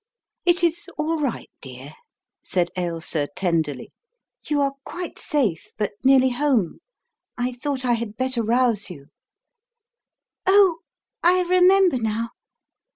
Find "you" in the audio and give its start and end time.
4.47-4.59, 8.89-9.09